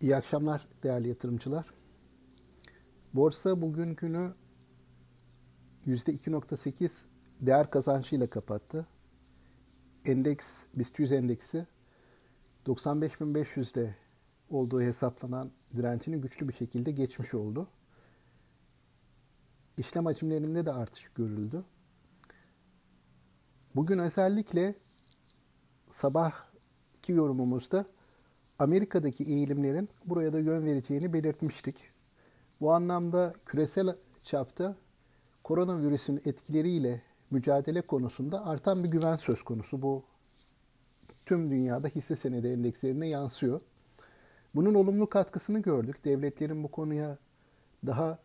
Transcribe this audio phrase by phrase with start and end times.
[0.00, 1.66] İyi akşamlar değerli yatırımcılar.
[3.14, 4.34] Borsa bugün günü
[5.86, 6.90] %2.8
[7.40, 8.86] değer kazancıyla kapattı.
[10.04, 11.66] Endeks, BIST 100 endeksi
[12.66, 13.94] 95.500'de
[14.50, 17.68] olduğu hesaplanan direncini güçlü bir şekilde geçmiş oldu.
[19.76, 21.64] İşlem hacimlerinde de artış görüldü.
[23.76, 24.74] Bugün özellikle
[25.88, 27.86] sabahki yorumumuzda
[28.58, 31.76] Amerika'daki eğilimlerin buraya da yön vereceğini belirtmiştik.
[32.60, 34.76] Bu anlamda küresel çapta
[35.44, 39.82] koronavirüsün etkileriyle mücadele konusunda artan bir güven söz konusu.
[39.82, 40.02] Bu
[41.26, 43.60] tüm dünyada hisse senedi endekslerine yansıyor.
[44.54, 46.04] Bunun olumlu katkısını gördük.
[46.04, 47.18] Devletlerin bu konuya
[47.86, 48.18] daha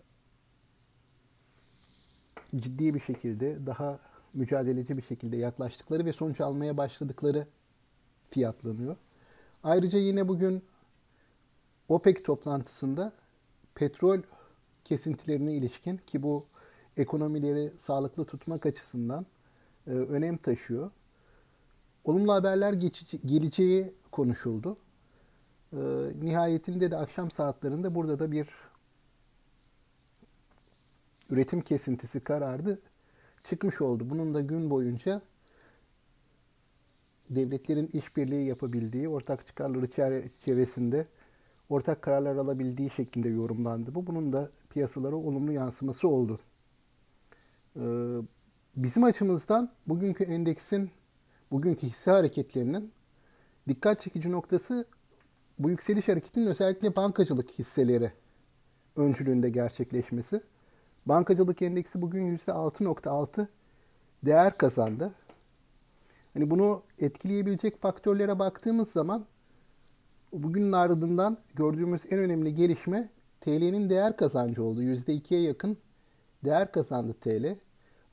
[2.56, 4.00] ciddi bir şekilde, daha
[4.34, 7.48] mücadeleci bir şekilde yaklaştıkları ve sonuç almaya başladıkları
[8.30, 8.96] fiyatlanıyor.
[9.64, 10.64] Ayrıca yine bugün
[11.90, 13.14] OPEC toplantısında
[13.76, 14.22] petrol
[14.84, 16.46] kesintilerine ilişkin ki bu
[16.98, 19.26] ekonomileri sağlıklı tutmak açısından
[19.88, 20.92] e, önem taşıyor.
[22.04, 24.78] Olumlu haberler geçici, geleceği konuşuldu.
[25.74, 25.78] E,
[26.22, 28.48] nihayetinde de akşam saatlerinde burada da bir
[31.30, 32.80] üretim kesintisi kararı
[33.44, 34.10] çıkmış oldu.
[34.10, 35.22] Bunun da gün boyunca
[37.36, 41.08] devletlerin işbirliği yapabildiği, ortak çıkarları çerçevesinde
[41.70, 43.96] ortak kararlar alabildiği şeklinde yorumlandı.
[43.96, 46.40] Bu bunun da piyasalara olumlu yansıması oldu.
[47.76, 47.82] Ee,
[48.76, 50.92] bizim açımızdan bugünkü endeksin,
[51.52, 52.92] bugünkü hisse hareketlerinin
[53.68, 54.86] dikkat çekici noktası
[55.60, 58.12] bu yükseliş hareketinin özellikle bankacılık hisseleri
[58.96, 60.42] öncülüğünde gerçekleşmesi.
[61.06, 63.48] Bankacılık endeksi bugün %6.6
[64.26, 65.14] değer kazandı.
[66.34, 69.26] Hani bunu etkileyebilecek faktörlere baktığımız zaman
[70.34, 73.10] bugünün ardından gördüğümüz en önemli gelişme
[73.42, 74.84] TL'nin değer kazancı oldu.
[74.84, 75.78] %2'ye yakın
[76.46, 77.56] değer kazandı TL.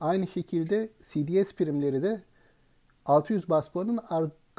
[0.00, 2.22] Aynı şekilde CDS primleri de
[3.04, 4.00] 600 bas puanın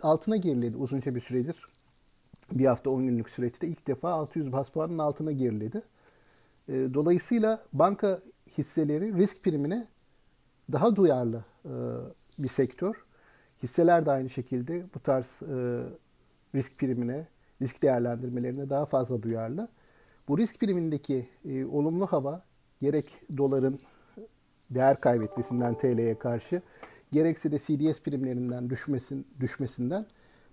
[0.02, 1.66] altına geriledi uzunca bir süredir.
[2.52, 5.82] Bir hafta 10 günlük süreçte ilk defa 600 bas puanın altına geriledi.
[6.70, 8.22] Ee, dolayısıyla banka
[8.58, 9.88] hisseleri risk primine
[10.72, 11.72] daha duyarlı e,
[12.40, 13.09] bir sektör.
[13.64, 15.84] Hisseler de aynı şekilde bu tarz e,
[16.56, 17.28] risk primine,
[17.62, 19.68] risk değerlendirmelerine daha fazla duyarlı.
[20.28, 22.42] Bu risk primindeki e, olumlu hava
[22.82, 23.06] gerek
[23.38, 23.80] doların
[24.70, 26.62] değer kaybetmesinden TL'ye karşı
[27.12, 30.06] gerekse de CDS primlerinden düşmesin, düşmesinden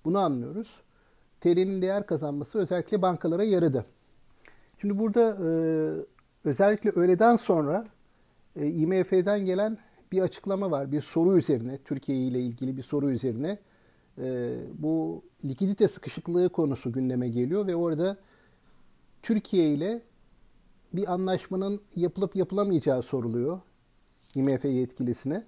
[0.05, 0.81] bunu anlıyoruz.
[1.41, 3.85] TL'nin değer kazanması özellikle bankalara yaradı.
[4.81, 5.49] Şimdi burada e,
[6.45, 7.87] özellikle öğleden sonra
[8.57, 9.79] e, IMF'den gelen
[10.13, 10.93] bir açıklama var.
[10.93, 13.59] Bir soru üzerine, Türkiye ile ilgili bir soru üzerine
[14.19, 18.17] e, bu likidite sıkışıklığı konusu gündeme geliyor ve orada
[19.23, 20.03] Türkiye ile
[20.93, 23.61] bir anlaşmanın yapılıp yapılamayacağı soruluyor
[24.35, 25.45] IMF yetkilisine.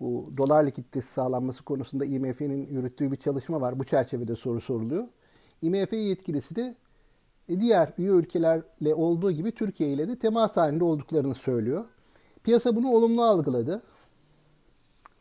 [0.00, 3.78] Bu dolar likiditesi sağlanması konusunda IMF'nin yürüttüğü bir çalışma var.
[3.78, 5.04] Bu çerçevede soru soruluyor.
[5.62, 6.74] IMF yetkilisi de
[7.48, 11.84] e, diğer üye ülkelerle olduğu gibi Türkiye ile de temas halinde olduklarını söylüyor.
[12.44, 13.82] Piyasa bunu olumlu algıladı.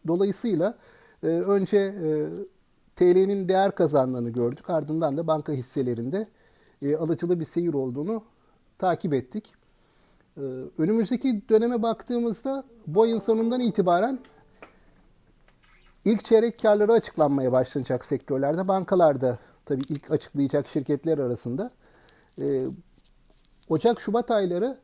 [0.08, 0.78] Dolayısıyla
[1.24, 2.08] e, önce e,
[2.96, 4.70] TL'nin değer kazandığını gördük.
[4.70, 6.28] Ardından da banka hisselerinde
[6.82, 8.24] e, alıcılı bir seyir olduğunu
[8.78, 9.54] takip ettik.
[10.38, 10.42] E,
[10.78, 14.20] önümüzdeki döneme baktığımızda bu sonundan itibaren
[16.06, 18.68] ilk çeyrek karları açıklanmaya başlanacak sektörlerde.
[18.68, 21.72] Bankalarda tabii ilk açıklayacak şirketler arasında.
[22.42, 22.66] E,
[23.70, 24.78] Ocak-Şubat ayları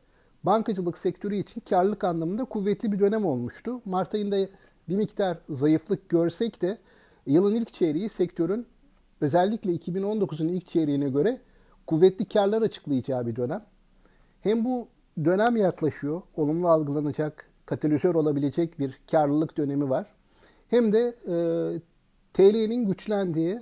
[0.44, 3.80] bankacılık sektörü için karlılık anlamında kuvvetli bir dönem olmuştu.
[3.84, 4.36] Mart ayında
[4.88, 6.78] bir miktar zayıflık görsek de
[7.26, 8.66] yılın ilk çeyreği sektörün
[9.20, 11.40] özellikle 2019'un ilk çeyreğine göre
[11.86, 13.64] kuvvetli karlar açıklayacağı bir dönem.
[14.40, 14.88] Hem bu
[15.24, 20.06] dönem yaklaşıyor, olumlu algılanacak, katalizör olabilecek bir karlılık dönemi var.
[20.68, 21.34] Hem de e,
[22.34, 23.60] TL'nin güçlendiği,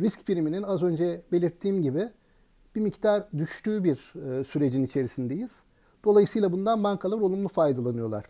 [0.00, 2.08] risk priminin az önce belirttiğim gibi
[2.74, 5.50] bir miktar düştüğü bir e, sürecin içerisindeyiz.
[6.04, 8.24] Dolayısıyla bundan bankalar olumlu faydalanıyorlar.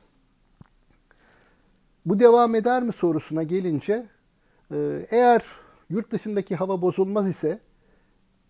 [2.06, 4.06] Bu devam eder mi sorusuna gelince
[4.70, 5.44] e, eğer
[5.90, 7.60] yurt dışındaki hava bozulmaz ise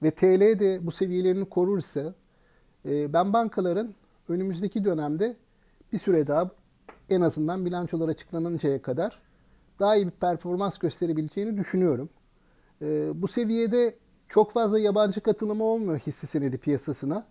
[0.03, 2.15] ve TL de bu seviyelerini korur ise
[2.87, 3.94] e, ben bankaların
[4.29, 5.37] önümüzdeki dönemde
[5.93, 6.50] bir süre daha
[7.11, 9.19] en azından bilançolar açıklanıncaya kadar
[9.81, 12.09] daha iyi bir performans gösterebileceğini düşünüyorum.
[12.82, 13.94] E, bu seviyede
[14.29, 17.26] çok fazla yabancı katılımı olmuyor hisse senedi piyasasına.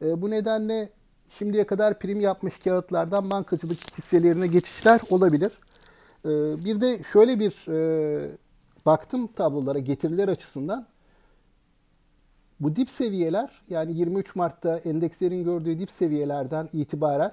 [0.00, 0.90] Bu nedenle
[1.38, 5.52] şimdiye kadar prim yapmış kağıtlardan bankacılık hisselerine geçişler olabilir.
[6.24, 6.28] Ee,
[6.64, 8.30] bir de şöyle bir e,
[8.86, 10.86] baktım tablolara getiriler açısından.
[12.60, 17.32] Bu dip seviyeler yani 23 Mart'ta endekslerin gördüğü dip seviyelerden itibaren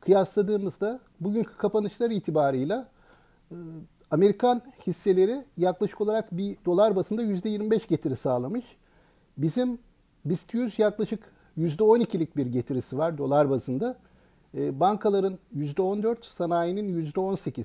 [0.00, 2.88] kıyasladığımızda bugünkü kapanışlar itibarıyla
[3.50, 3.56] e,
[4.10, 8.64] Amerikan hisseleri yaklaşık olarak bir dolar basında %25 getiri sağlamış.
[9.38, 9.78] Bizim
[10.24, 13.96] BIST 100 yaklaşık %12'lik bir getirisi var dolar bazında.
[14.54, 17.60] E, bankaların %14, sanayinin %18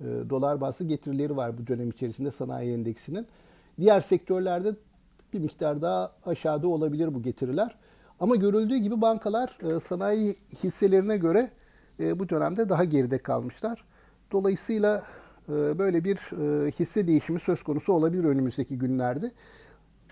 [0.00, 3.26] e, dolar bazlı getirileri var bu dönem içerisinde sanayi endeksinin.
[3.80, 4.74] Diğer sektörlerde
[5.32, 7.76] bir miktar daha aşağıda olabilir bu getiriler.
[8.20, 10.34] Ama görüldüğü gibi bankalar e, sanayi
[10.64, 11.50] hisselerine göre
[12.00, 13.84] e, bu dönemde daha geride kalmışlar.
[14.32, 15.02] Dolayısıyla
[15.48, 16.16] e, böyle bir
[16.70, 19.30] hisse değişimi söz konusu olabilir önümüzdeki günlerde.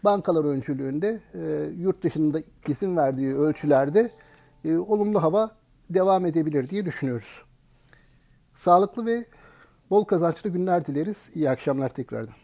[0.05, 4.11] Bankalar öncülüğünde e, yurt dışında izin verdiği ölçülerde
[4.65, 5.50] e, olumlu hava
[5.91, 7.43] devam edebilir diye düşünüyoruz.
[8.55, 9.25] Sağlıklı ve
[9.91, 11.29] bol kazançlı günler dileriz.
[11.35, 12.35] İyi akşamlar tekrardan.